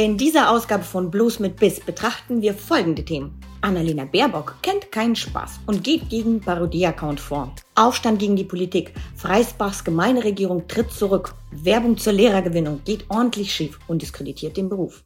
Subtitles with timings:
[0.00, 3.36] In dieser Ausgabe von Blues mit Biss betrachten wir folgende Themen.
[3.62, 7.52] Annalena Baerbock kennt keinen Spaß und geht gegen Parodie-Account vor.
[7.74, 8.94] Aufstand gegen die Politik.
[9.16, 11.34] Freisbachs Gemeinderegierung tritt zurück.
[11.50, 15.02] Werbung zur Lehrergewinnung geht ordentlich schief und diskreditiert den Beruf.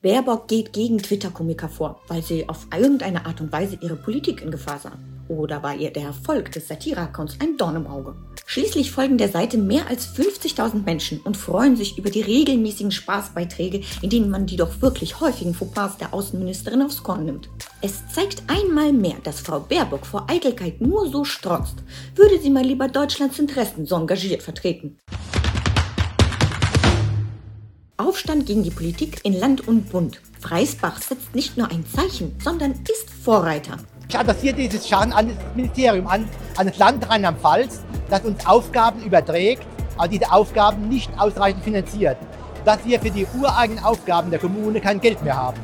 [0.00, 4.52] Baerbock geht gegen Twitter-Komiker vor, weil sie auf irgendeine Art und Weise ihre Politik in
[4.52, 4.92] Gefahr sah.
[5.26, 8.14] Oder war ihr der Erfolg des Satire-Accounts ein Dorn im Auge?
[8.46, 13.80] Schließlich folgen der Seite mehr als 50.000 Menschen und freuen sich über die regelmäßigen Spaßbeiträge,
[14.00, 17.50] in denen man die doch wirklich häufigen Fauxpas der Außenministerin aufs Korn nimmt.
[17.82, 21.82] Es zeigt einmal mehr, dass Frau Baerbock vor Eitelkeit nur so strotzt.
[22.14, 24.96] Würde sie mal lieber Deutschlands Interessen so engagiert vertreten.
[28.08, 30.22] Aufstand gegen die Politik in Land und Bund.
[30.40, 33.76] Freisbach setzt nicht nur ein Zeichen, sondern ist Vorreiter.
[34.08, 36.26] Ich adressiere dieses Schaden an das Ministerium, an,
[36.56, 39.62] an das Land Rheinland-Pfalz, das uns Aufgaben überträgt,
[39.98, 42.16] aber diese Aufgaben nicht ausreichend finanziert.
[42.64, 45.60] Dass wir für die ureigenen Aufgaben der Kommune kein Geld mehr haben.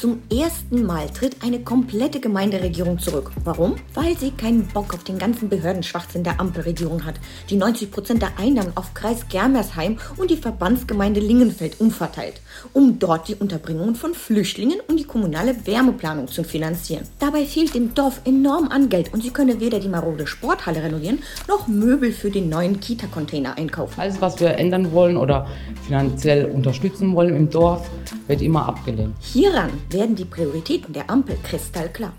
[0.00, 3.32] Zum ersten Mal tritt eine komplette Gemeinderegierung zurück.
[3.42, 3.74] Warum?
[3.94, 7.16] Weil sie keinen Bock auf den ganzen Behördenschwachsinn der Ampelregierung hat,
[7.50, 12.40] die 90 Prozent der Einnahmen auf Kreis Germersheim und die Verbandsgemeinde Lingenfeld umverteilt,
[12.74, 17.02] um dort die Unterbringung von Flüchtlingen und die kommunale Wärmeplanung zu finanzieren.
[17.18, 21.24] Dabei fehlt dem Dorf enorm an Geld und sie können weder die marode Sporthalle renovieren,
[21.48, 24.00] noch Möbel für den neuen Kita-Container einkaufen.
[24.00, 25.48] Alles, was wir ändern wollen oder
[25.84, 27.90] finanziell unterstützen wollen im Dorf,
[28.28, 29.16] wird immer abgelehnt.
[29.20, 32.12] Hieran werden die Prioritäten der Ampel kristallklar.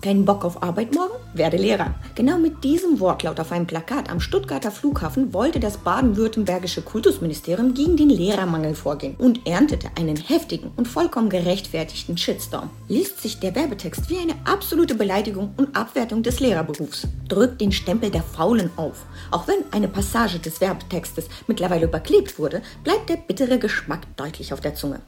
[0.00, 1.14] Keinen Bock auf Arbeit morgen?
[1.34, 1.94] Werde Lehrer.
[2.14, 7.96] Genau mit diesem Wortlaut auf einem Plakat am Stuttgarter Flughafen wollte das baden-württembergische Kultusministerium gegen
[7.96, 12.70] den Lehrermangel vorgehen und erntete einen heftigen und vollkommen gerechtfertigten Shitstorm.
[12.86, 17.08] Liest sich der Werbetext wie eine absolute Beleidigung und Abwertung des Lehrerberufs.
[17.28, 19.04] Drückt den Stempel der Faulen auf.
[19.32, 24.60] Auch wenn eine Passage des Werbetextes mittlerweile überklebt wurde, bleibt der bittere Geschmack deutlich auf
[24.60, 25.00] der Zunge.